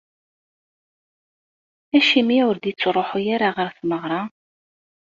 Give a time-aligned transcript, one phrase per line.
[1.97, 4.21] Acimi ur d-ittruḥu ara ɣer tmeɣra?